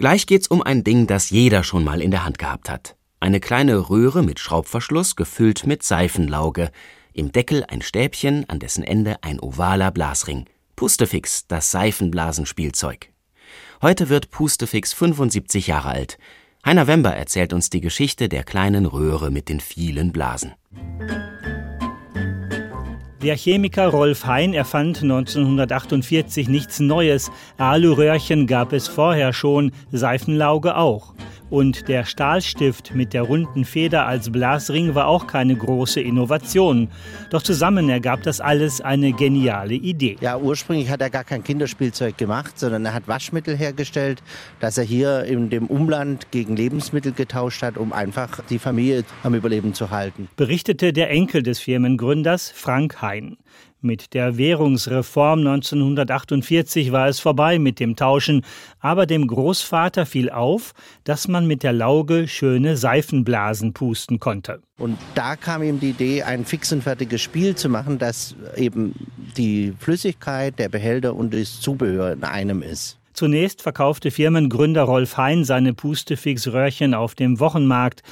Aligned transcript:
Gleich 0.00 0.26
geht's 0.26 0.48
um 0.48 0.62
ein 0.62 0.82
Ding, 0.82 1.06
das 1.06 1.28
jeder 1.28 1.62
schon 1.62 1.84
mal 1.84 2.00
in 2.00 2.10
der 2.10 2.24
Hand 2.24 2.38
gehabt 2.38 2.70
hat. 2.70 2.96
Eine 3.20 3.38
kleine 3.38 3.90
Röhre 3.90 4.22
mit 4.22 4.40
Schraubverschluss, 4.40 5.14
gefüllt 5.14 5.66
mit 5.66 5.82
Seifenlauge. 5.82 6.70
Im 7.12 7.32
Deckel 7.32 7.66
ein 7.68 7.82
Stäbchen, 7.82 8.48
an 8.48 8.60
dessen 8.60 8.82
Ende 8.82 9.22
ein 9.22 9.38
ovaler 9.38 9.90
Blasring. 9.90 10.46
Pustefix, 10.74 11.46
das 11.48 11.70
Seifenblasenspielzeug. 11.70 13.10
Heute 13.82 14.08
wird 14.08 14.30
Pustefix 14.30 14.94
75 14.94 15.66
Jahre 15.66 15.90
alt. 15.90 16.16
Heiner 16.64 16.86
Wember 16.86 17.14
erzählt 17.14 17.52
uns 17.52 17.68
die 17.68 17.82
Geschichte 17.82 18.30
der 18.30 18.44
kleinen 18.44 18.86
Röhre 18.86 19.30
mit 19.30 19.50
den 19.50 19.60
vielen 19.60 20.12
Blasen. 20.12 20.54
Der 23.22 23.36
Chemiker 23.36 23.88
Rolf 23.88 24.24
Hein 24.24 24.54
erfand 24.54 25.02
1948 25.02 26.48
nichts 26.48 26.80
Neues. 26.80 27.30
Aluröhrchen 27.58 28.46
gab 28.46 28.72
es 28.72 28.88
vorher 28.88 29.34
schon, 29.34 29.72
Seifenlauge 29.92 30.74
auch. 30.74 31.12
Und 31.50 31.88
der 31.88 32.04
Stahlstift 32.04 32.94
mit 32.94 33.12
der 33.12 33.22
runden 33.22 33.64
Feder 33.64 34.06
als 34.06 34.30
Blasring 34.30 34.94
war 34.94 35.08
auch 35.08 35.26
keine 35.26 35.56
große 35.56 36.00
Innovation. 36.00 36.88
Doch 37.30 37.42
zusammen 37.42 37.88
ergab 37.88 38.22
das 38.22 38.40
alles 38.40 38.80
eine 38.80 39.12
geniale 39.12 39.74
Idee. 39.74 40.16
Ja, 40.20 40.38
ursprünglich 40.38 40.88
hat 40.88 41.00
er 41.00 41.10
gar 41.10 41.24
kein 41.24 41.42
Kinderspielzeug 41.42 42.16
gemacht, 42.16 42.58
sondern 42.58 42.86
er 42.86 42.94
hat 42.94 43.08
Waschmittel 43.08 43.56
hergestellt, 43.56 44.22
das 44.60 44.78
er 44.78 44.84
hier 44.84 45.24
in 45.24 45.50
dem 45.50 45.66
Umland 45.66 46.30
gegen 46.30 46.54
Lebensmittel 46.54 47.12
getauscht 47.12 47.62
hat, 47.62 47.76
um 47.76 47.92
einfach 47.92 48.40
die 48.48 48.60
Familie 48.60 49.04
am 49.24 49.34
Überleben 49.34 49.74
zu 49.74 49.90
halten. 49.90 50.28
Berichtete 50.36 50.92
der 50.92 51.10
Enkel 51.10 51.42
des 51.42 51.58
Firmengründers 51.58 52.52
Frank 52.54 53.02
Hein. 53.02 53.09
Mit 53.80 54.12
der 54.14 54.36
Währungsreform 54.36 55.40
1948 55.40 56.92
war 56.92 57.08
es 57.08 57.18
vorbei 57.18 57.58
mit 57.58 57.80
dem 57.80 57.96
Tauschen, 57.96 58.42
aber 58.78 59.06
dem 59.06 59.26
Großvater 59.26 60.04
fiel 60.04 60.28
auf, 60.30 60.74
dass 61.04 61.28
man 61.28 61.46
mit 61.46 61.62
der 61.62 61.72
Lauge 61.72 62.28
schöne 62.28 62.76
Seifenblasen 62.76 63.72
pusten 63.72 64.20
konnte. 64.20 64.60
Und 64.78 64.98
da 65.14 65.36
kam 65.36 65.62
ihm 65.62 65.80
die 65.80 65.90
Idee, 65.90 66.22
ein 66.22 66.44
fix 66.44 66.72
und 66.72 66.82
fertiges 66.82 67.22
Spiel 67.22 67.54
zu 67.54 67.68
machen, 67.68 67.98
das 67.98 68.34
eben 68.56 68.94
die 69.36 69.72
Flüssigkeit, 69.78 70.58
der 70.58 70.68
Behälter 70.68 71.14
und 71.14 71.32
das 71.32 71.60
Zubehör 71.60 72.12
in 72.12 72.24
einem 72.24 72.62
ist. 72.62 72.98
Zunächst 73.12 73.62
verkaufte 73.62 74.10
Firmengründer 74.10 74.82
Rolf 74.82 75.16
Hein 75.16 75.44
seine 75.44 75.74
Pustefix-Röhrchen 75.74 76.94
auf 76.94 77.14
dem 77.14 77.40
Wochenmarkt. 77.40 78.02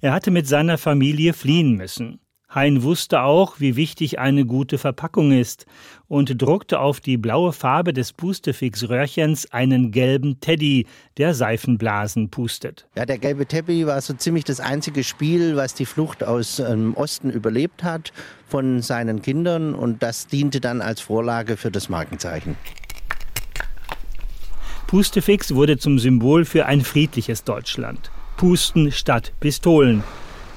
Er 0.00 0.12
hatte 0.12 0.30
mit 0.30 0.46
seiner 0.46 0.78
Familie 0.78 1.32
fliehen 1.32 1.72
müssen. 1.76 2.20
Hein 2.50 2.82
wusste 2.82 3.20
auch, 3.20 3.60
wie 3.60 3.76
wichtig 3.76 4.18
eine 4.18 4.46
gute 4.46 4.78
Verpackung 4.78 5.32
ist 5.32 5.66
und 6.08 6.40
druckte 6.40 6.80
auf 6.80 6.98
die 6.98 7.18
blaue 7.18 7.52
Farbe 7.52 7.92
des 7.92 8.14
Pustefix-Röhrchens 8.14 9.52
einen 9.52 9.90
gelben 9.90 10.40
Teddy, 10.40 10.86
der 11.18 11.34
Seifenblasen 11.34 12.30
pustet. 12.30 12.86
Ja, 12.96 13.04
der 13.04 13.18
gelbe 13.18 13.44
Teddy 13.44 13.86
war 13.86 14.00
so 14.00 14.14
ziemlich 14.14 14.44
das 14.44 14.60
einzige 14.60 15.04
Spiel, 15.04 15.56
was 15.56 15.74
die 15.74 15.84
Flucht 15.84 16.24
aus 16.24 16.56
dem 16.56 16.94
Osten 16.94 17.28
überlebt 17.28 17.84
hat 17.84 18.14
von 18.46 18.80
seinen 18.80 19.20
Kindern 19.20 19.74
und 19.74 20.02
das 20.02 20.26
diente 20.26 20.60
dann 20.60 20.80
als 20.80 21.02
Vorlage 21.02 21.58
für 21.58 21.70
das 21.70 21.90
Markenzeichen. 21.90 22.56
Pustefix 24.86 25.54
wurde 25.54 25.76
zum 25.76 25.98
Symbol 25.98 26.46
für 26.46 26.64
ein 26.64 26.80
friedliches 26.80 27.44
Deutschland. 27.44 28.10
Pusten 28.38 28.90
statt 28.90 29.34
Pistolen. 29.38 30.02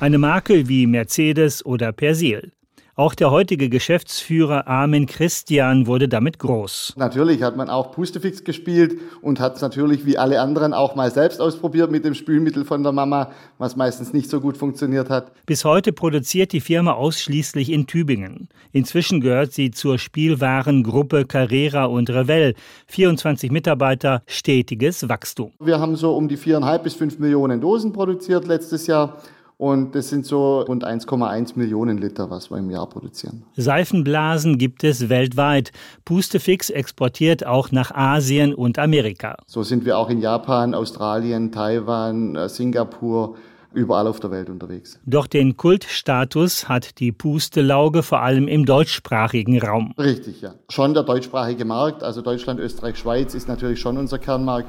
Eine 0.00 0.18
Marke 0.18 0.68
wie 0.68 0.86
Mercedes 0.86 1.66
oder 1.66 1.90
Persil. 1.90 2.52
Auch 2.94 3.14
der 3.14 3.32
heutige 3.32 3.68
Geschäftsführer 3.68 4.68
Armin 4.68 5.06
Christian 5.06 5.88
wurde 5.88 6.08
damit 6.08 6.38
groß. 6.38 6.94
Natürlich 6.96 7.42
hat 7.42 7.56
man 7.56 7.68
auch 7.68 7.90
Pustefix 7.90 8.44
gespielt 8.44 9.00
und 9.22 9.40
hat 9.40 9.56
es 9.56 9.62
natürlich 9.62 10.06
wie 10.06 10.16
alle 10.16 10.40
anderen 10.40 10.72
auch 10.72 10.94
mal 10.94 11.10
selbst 11.10 11.40
ausprobiert 11.40 11.90
mit 11.90 12.04
dem 12.04 12.14
Spülmittel 12.14 12.64
von 12.64 12.84
der 12.84 12.92
Mama, 12.92 13.32
was 13.58 13.74
meistens 13.74 14.12
nicht 14.12 14.30
so 14.30 14.40
gut 14.40 14.56
funktioniert 14.56 15.10
hat. 15.10 15.32
Bis 15.46 15.64
heute 15.64 15.92
produziert 15.92 16.52
die 16.52 16.60
Firma 16.60 16.92
ausschließlich 16.92 17.70
in 17.70 17.88
Tübingen. 17.88 18.48
Inzwischen 18.70 19.20
gehört 19.20 19.52
sie 19.52 19.72
zur 19.72 19.98
Spielwarengruppe 19.98 21.24
Carrera 21.24 21.86
und 21.86 22.10
Revell. 22.10 22.54
24 22.86 23.50
Mitarbeiter, 23.50 24.22
stetiges 24.26 25.08
Wachstum. 25.08 25.52
Wir 25.60 25.80
haben 25.80 25.96
so 25.96 26.16
um 26.16 26.28
die 26.28 26.36
viereinhalb 26.36 26.84
bis 26.84 26.94
fünf 26.94 27.18
Millionen 27.18 27.60
Dosen 27.60 27.92
produziert 27.92 28.46
letztes 28.46 28.86
Jahr. 28.86 29.22
Und 29.58 29.96
das 29.96 30.08
sind 30.08 30.24
so 30.24 30.60
rund 30.60 30.86
1,1 30.86 31.58
Millionen 31.58 31.98
Liter, 31.98 32.30
was 32.30 32.48
wir 32.48 32.58
im 32.58 32.70
Jahr 32.70 32.88
produzieren. 32.88 33.42
Seifenblasen 33.56 34.56
gibt 34.56 34.84
es 34.84 35.08
weltweit. 35.08 35.72
Pustefix 36.04 36.70
exportiert 36.70 37.44
auch 37.44 37.72
nach 37.72 37.90
Asien 37.90 38.54
und 38.54 38.78
Amerika. 38.78 39.36
So 39.48 39.64
sind 39.64 39.84
wir 39.84 39.98
auch 39.98 40.10
in 40.10 40.20
Japan, 40.20 40.74
Australien, 40.74 41.50
Taiwan, 41.50 42.36
äh, 42.36 42.48
Singapur, 42.48 43.34
überall 43.74 44.06
auf 44.06 44.20
der 44.20 44.30
Welt 44.30 44.48
unterwegs. 44.48 45.00
Doch 45.06 45.26
den 45.26 45.56
Kultstatus 45.56 46.68
hat 46.68 47.00
die 47.00 47.10
Pustelauge 47.10 48.04
vor 48.04 48.22
allem 48.22 48.46
im 48.46 48.64
deutschsprachigen 48.64 49.60
Raum. 49.60 49.92
Richtig, 49.98 50.40
ja. 50.40 50.54
Schon 50.68 50.94
der 50.94 51.02
deutschsprachige 51.02 51.64
Markt, 51.64 52.04
also 52.04 52.22
Deutschland, 52.22 52.60
Österreich, 52.60 52.96
Schweiz 52.96 53.34
ist 53.34 53.48
natürlich 53.48 53.80
schon 53.80 53.98
unser 53.98 54.18
Kernmarkt. 54.18 54.68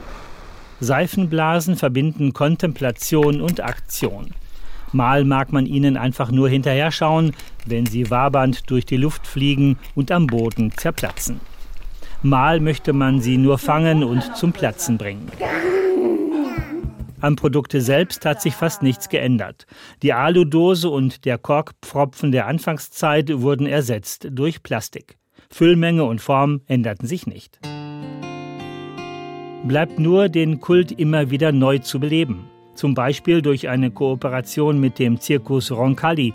Seifenblasen 0.79 1.75
verbinden 1.75 2.33
Kontemplation 2.33 3.41
und 3.41 3.61
Aktion. 3.61 4.33
Mal 4.91 5.23
mag 5.23 5.51
man 5.51 5.65
ihnen 5.65 5.97
einfach 5.97 6.31
nur 6.31 6.49
hinterher 6.49 6.91
schauen, 6.91 7.33
wenn 7.65 7.85
sie 7.85 8.09
wabernd 8.09 8.69
durch 8.69 8.85
die 8.85 8.97
Luft 8.97 9.27
fliegen 9.27 9.77
und 9.95 10.11
am 10.11 10.27
Boden 10.27 10.71
zerplatzen. 10.75 11.39
Mal 12.23 12.59
möchte 12.59 12.91
man 12.91 13.21
sie 13.21 13.37
nur 13.37 13.57
fangen 13.57 14.03
und 14.03 14.35
zum 14.35 14.51
Platzen 14.51 14.97
bringen. 14.97 15.31
Am 17.21 17.35
Produkt 17.35 17.73
selbst 17.73 18.25
hat 18.25 18.41
sich 18.41 18.55
fast 18.55 18.81
nichts 18.81 19.09
geändert. 19.09 19.67
Die 20.01 20.13
Aludose 20.13 20.89
und 20.89 21.25
der 21.25 21.37
Korkpfropfen 21.37 22.31
der 22.31 22.47
Anfangszeit 22.47 23.29
wurden 23.41 23.67
ersetzt 23.67 24.27
durch 24.31 24.63
Plastik. 24.63 25.17
Füllmenge 25.49 26.03
und 26.05 26.21
Form 26.21 26.61
änderten 26.67 27.07
sich 27.07 27.27
nicht. 27.27 27.59
Bleibt 29.65 29.99
nur, 29.99 30.29
den 30.29 30.61
Kult 30.61 30.91
immer 30.93 31.29
wieder 31.29 31.51
neu 31.51 31.79
zu 31.79 31.99
beleben 31.99 32.45
zum 32.79 32.93
Beispiel 32.93 33.41
durch 33.41 33.67
eine 33.67 33.91
Kooperation 33.91 34.79
mit 34.79 34.99
dem 34.99 35.19
Zirkus 35.19 35.69
Roncalli. 35.69 36.33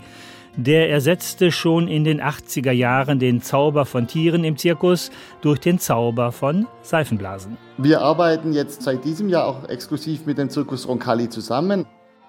Der 0.55 0.89
ersetzte 0.89 1.51
schon 1.51 1.89
in 1.89 2.05
den 2.05 2.21
80er 2.21 2.71
Jahren 2.71 3.19
den 3.19 3.41
Zauber 3.41 3.85
von 3.85 4.07
Tieren 4.07 4.45
im 4.45 4.55
Zirkus 4.55 5.11
durch 5.41 5.59
den 5.59 5.79
Zauber 5.79 6.31
von 6.31 6.67
Seifenblasen. 6.81 7.57
Wir 7.77 8.01
arbeiten 8.01 8.53
jetzt 8.53 8.83
seit 8.83 9.03
diesem 9.03 9.27
Jahr 9.27 9.47
auch 9.47 9.67
exklusiv 9.67 10.25
mit 10.25 10.37
dem 10.37 10.49
Zirkus 10.49 10.87
Roncalli 10.87 11.27
zusammen. 11.27 11.85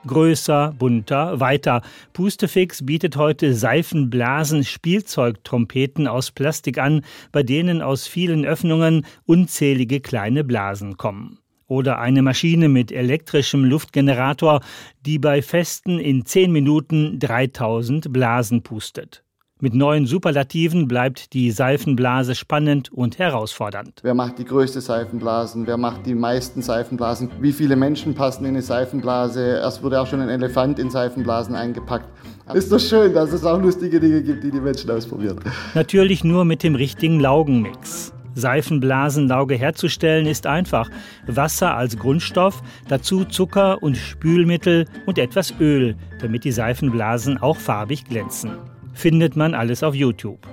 Größer, 0.07 0.75
bunter, 0.79 1.39
weiter. 1.39 1.83
Pustefix 2.15 2.87
bietet 2.87 3.17
heute 3.17 3.55
Seifenblasen, 3.55 4.65
Spielzeugtrompeten 4.65 6.09
aus 6.09 6.31
Plastik 6.31 6.79
an, 6.79 7.03
bei 7.33 7.43
denen 7.43 7.83
aus 7.83 8.07
vielen 8.07 8.45
Öffnungen 8.45 9.05
unzählige 9.27 10.01
kleine 10.01 10.43
Blasen 10.43 10.97
kommen 10.97 11.39
oder 11.67 11.99
eine 11.99 12.23
Maschine 12.23 12.69
mit 12.69 12.93
elektrischem 12.93 13.65
Luftgenerator, 13.65 14.61
die 15.05 15.19
bei 15.19 15.43
Festen 15.43 15.99
in 15.99 16.25
10 16.25 16.53
Minuten 16.53 17.19
3000 17.19 18.13
Blasen 18.13 18.63
pustet. 18.63 19.23
Mit 19.59 19.73
neuen 19.73 20.05
Superlativen 20.05 20.87
bleibt 20.87 21.33
die 21.33 21.51
Seifenblase 21.51 22.35
spannend 22.35 22.93
und 22.93 23.19
herausfordernd. 23.19 24.01
Wer 24.03 24.13
macht 24.13 24.39
die 24.39 24.45
größte 24.45 24.83
Seifenblasen? 24.83 25.67
Wer 25.67 25.79
macht 25.79 26.05
die 26.05 26.15
meisten 26.15 26.61
Seifenblasen? 26.61 27.31
Wie 27.41 27.53
viele 27.53 27.75
Menschen 27.75 28.15
passen 28.15 28.45
in 28.45 28.51
eine 28.51 28.61
Seifenblase? 28.61 29.41
Erst 29.63 29.83
wurde 29.83 29.99
auch 29.99 30.07
schon 30.07 30.21
ein 30.21 30.29
Elefant 30.29 30.79
in 30.79 30.91
Seifenblasen 30.91 31.55
eingepackt. 31.55 32.07
Ist 32.53 32.71
doch 32.71 32.79
schön, 32.79 33.15
dass 33.15 33.33
es 33.33 33.45
auch 33.45 33.59
lustige 33.59 33.99
Dinge 33.99 34.23
gibt, 34.23 34.45
die 34.45 34.51
die 34.51 34.61
Menschen 34.61 34.91
ausprobieren. 34.91 35.41
Natürlich 35.75 36.23
nur 36.23 36.45
mit 36.45 36.63
dem 36.63 36.75
richtigen 36.75 37.19
Laugenmix. 37.19 38.13
Seifenblasenlauge 38.37 39.57
herzustellen 39.57 40.27
ist 40.27 40.47
einfach. 40.47 40.91
Wasser 41.27 41.75
als 41.75 41.97
Grundstoff, 41.97 42.63
dazu 42.89 43.25
Zucker 43.25 43.83
und 43.83 43.97
Spülmittel 43.97 44.85
und 45.07 45.19
etwas 45.19 45.55
Öl, 45.59 45.97
damit 46.21 46.45
die 46.45 46.53
Seifenblasen 46.53 47.39
auch 47.39 47.57
farbig 47.57 48.05
glänzen. 48.05 48.53
Findet 48.93 49.37
man 49.37 49.55
alles 49.55 49.83
auf 49.83 49.95
YouTube. 49.95 50.47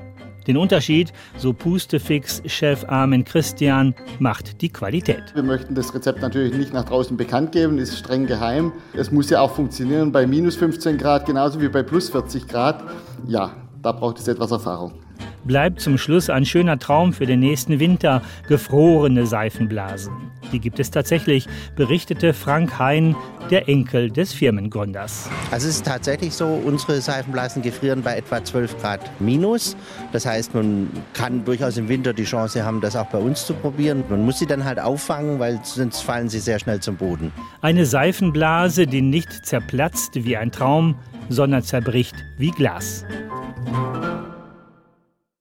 Den 0.47 0.57
Unterschied, 0.57 1.13
so 1.37 1.53
Pustefix-Chef 1.53 2.85
Armin 2.89 3.23
Christian, 3.23 3.95
macht 4.19 4.61
die 4.61 4.69
Qualität. 4.69 5.33
Wir 5.33 5.43
möchten 5.43 5.75
das 5.75 5.93
Rezept 5.93 6.21
natürlich 6.21 6.53
nicht 6.53 6.73
nach 6.73 6.85
draußen 6.85 7.15
bekannt 7.15 7.53
geben, 7.53 7.77
ist 7.77 7.97
streng 7.97 8.25
geheim. 8.25 8.73
Es 8.93 9.11
muss 9.11 9.29
ja 9.29 9.39
auch 9.39 9.55
funktionieren 9.55 10.11
bei 10.11 10.27
minus 10.27 10.55
15 10.55 10.97
Grad, 10.97 11.25
genauso 11.25 11.61
wie 11.61 11.69
bei 11.69 11.83
plus 11.83 12.09
40 12.09 12.47
Grad. 12.47 12.83
Ja, 13.25 13.55
da 13.81 13.93
braucht 13.93 14.19
es 14.19 14.27
etwas 14.27 14.51
Erfahrung 14.51 15.02
bleibt 15.45 15.79
zum 15.79 15.97
Schluss 15.97 16.29
ein 16.29 16.45
schöner 16.45 16.79
Traum 16.79 17.13
für 17.13 17.25
den 17.25 17.39
nächsten 17.39 17.79
Winter, 17.79 18.21
gefrorene 18.47 19.25
Seifenblasen. 19.25 20.13
Die 20.51 20.59
gibt 20.59 20.79
es 20.79 20.91
tatsächlich, 20.91 21.47
berichtete 21.75 22.33
Frank 22.33 22.77
Hein, 22.79 23.15
der 23.49 23.67
Enkel 23.67 24.09
des 24.09 24.33
Firmengründers. 24.33 25.29
Also 25.51 25.67
es 25.67 25.77
ist 25.77 25.85
tatsächlich 25.85 26.33
so, 26.33 26.47
unsere 26.47 27.01
Seifenblasen 27.01 27.61
gefrieren 27.61 28.01
bei 28.01 28.17
etwa 28.17 28.43
12 28.43 28.79
Grad 28.79 28.99
minus. 29.19 29.75
Das 30.11 30.25
heißt, 30.25 30.53
man 30.53 30.89
kann 31.13 31.43
durchaus 31.45 31.77
im 31.77 31.89
Winter 31.89 32.13
die 32.13 32.23
Chance 32.23 32.63
haben, 32.63 32.81
das 32.81 32.95
auch 32.95 33.07
bei 33.07 33.17
uns 33.17 33.45
zu 33.45 33.53
probieren. 33.53 34.03
Man 34.09 34.25
muss 34.25 34.39
sie 34.39 34.45
dann 34.45 34.63
halt 34.63 34.79
auffangen, 34.79 35.39
weil 35.39 35.59
sonst 35.63 36.01
fallen 36.01 36.29
sie 36.29 36.39
sehr 36.39 36.59
schnell 36.59 36.79
zum 36.79 36.97
Boden. 36.97 37.31
Eine 37.61 37.85
Seifenblase, 37.85 38.87
die 38.87 39.01
nicht 39.01 39.45
zerplatzt 39.45 40.11
wie 40.15 40.37
ein 40.37 40.51
Traum, 40.51 40.95
sondern 41.29 41.63
zerbricht 41.63 42.15
wie 42.37 42.51
Glas. 42.51 43.05